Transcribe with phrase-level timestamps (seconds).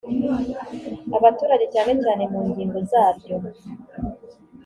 [1.17, 3.35] abaturage cyane cyane mu ngingo zaryo